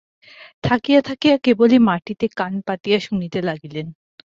থাকিয়া 0.63 1.01
থাকিয়া 1.01 1.35
কেবলই 1.37 1.79
মাটিতে 1.81 2.25
কান 2.37 2.53
পাতিয়া 2.67 2.97
শুনিতে 2.99 3.39
লাগিলেন। 3.41 3.87